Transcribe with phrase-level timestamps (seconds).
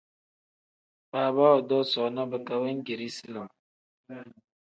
[1.11, 3.47] Baaba woodoo soona bika wengeeri lim.